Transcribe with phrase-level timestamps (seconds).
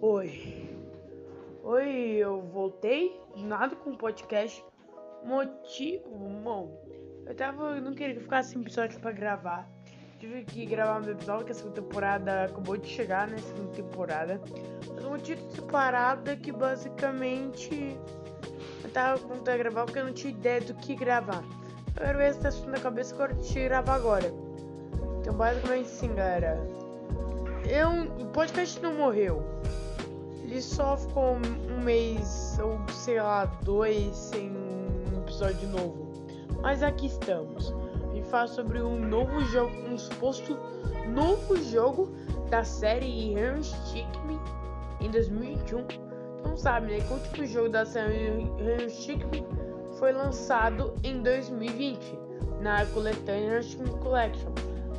[0.00, 0.78] Oi.
[1.64, 1.88] Oi,
[2.18, 4.64] eu voltei nada com o podcast.
[5.24, 6.08] Motivo,
[6.44, 6.80] bom,
[7.26, 9.68] eu tava, eu não queria que ficasse um episódio para gravar.
[10.20, 13.38] Tive que gravar um episódio que a segunda temporada acabou de chegar, né?
[13.38, 14.40] Segunda temporada.
[14.94, 17.98] Mas o motivo parada é que basicamente
[18.84, 21.42] eu tava com vontade de gravar porque eu não tinha ideia do que gravar.
[21.96, 24.32] Eu quero ver se tá assunto na cabeça que eu te gravar agora.
[25.20, 26.56] Então basicamente assim, galera.
[27.68, 27.90] Eu,
[28.22, 29.42] o podcast não morreu.
[30.50, 31.36] Ele só ficou
[31.70, 36.10] um mês ou sei lá, dois sem um episódio novo.
[36.62, 37.74] Mas aqui estamos.
[38.14, 40.58] E fala sobre um novo jogo, um suposto
[41.06, 42.08] novo jogo
[42.48, 44.40] da série Stick Me
[45.02, 45.84] em 2021.
[46.40, 47.00] Então sabe, né?
[47.00, 48.48] Que o último jogo da série
[48.88, 49.44] Stick Me
[49.98, 52.18] foi lançado em 2020
[52.62, 54.50] na coletânea Me Collection.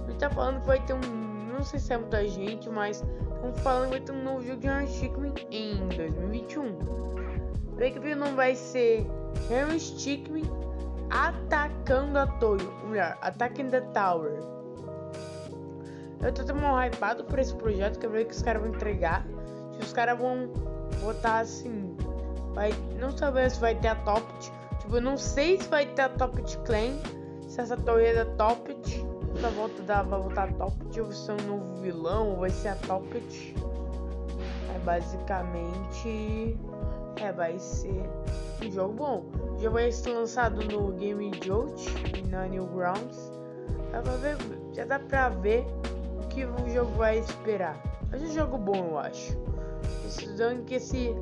[0.08, 1.29] Ele tá falando que vai ter um
[1.60, 3.04] não sei se é muita gente, mas
[3.36, 6.74] estão falando que vai ter um novo jogo de Stickmin em 2021.
[7.76, 9.06] Breakville não vai ser
[9.52, 10.50] Henry Stickmin
[11.10, 14.40] atacando a ou melhor, Attacking the Tower.
[16.22, 19.26] Eu tô tão hypado por esse projeto, quero ver que os caras vão entregar.
[19.74, 20.48] Se os caras vão
[21.02, 21.96] botar assim,
[22.54, 26.04] vai, não sabemos se vai ter a Top, tipo, eu não sei se vai ter
[26.04, 27.00] a Top Clan,
[27.48, 28.74] se essa torre é da Top
[29.42, 32.76] da volta da, vai voltar a Toppet ou ser um novo vilão, vai ser a
[32.76, 33.56] Toppet.
[34.76, 36.58] É basicamente.
[37.16, 38.04] É, vai ser
[38.64, 39.26] um jogo bom.
[39.60, 41.86] Jogo vai ser lançado no Game Jolt
[42.18, 43.32] e na Newgrounds.
[43.92, 44.38] Pra ver,
[44.74, 45.66] já dá pra ver
[46.22, 47.82] o que o jogo vai esperar.
[48.12, 49.38] Mas é um jogo bom, eu acho.
[50.06, 51.16] Estudando que esse.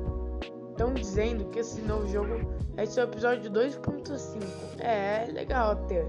[0.70, 2.34] Estão dizendo que esse novo jogo
[2.76, 4.40] é o episódio 2.5.
[4.78, 6.06] É, é legal até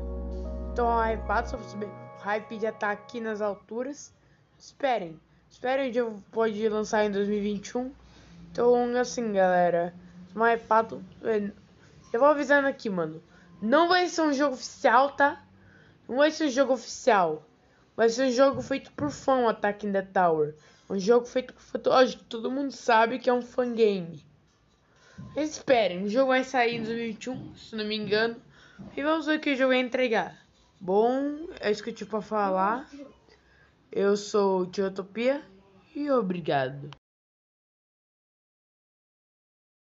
[0.69, 1.87] estão hypados, só pra saber.
[1.87, 4.13] O hype já tá aqui nas alturas.
[4.57, 5.19] Esperem.
[5.49, 7.91] Esperem, o jogo pode lançar em 2021.
[8.51, 9.93] Então, assim, galera.
[10.27, 11.01] Estão hypados.
[12.13, 13.21] Eu vou avisando aqui, mano.
[13.61, 15.43] Não vai ser um jogo oficial, tá?
[16.08, 17.43] Não vai ser um jogo oficial.
[17.95, 20.55] Vai ser um jogo feito por fã, o Attack in the Tower.
[20.89, 21.79] Um jogo feito por fã.
[21.79, 24.23] Todo mundo sabe que é um fangame.
[25.35, 28.37] Esperem, o jogo vai sair em 2021, se não me engano.
[28.95, 30.48] E vamos ver o que o jogo vai entregar.
[30.79, 32.89] Bom, é isso que eu tinha pra falar.
[33.91, 35.43] Eu sou Tiotopia
[35.93, 36.89] e obrigado.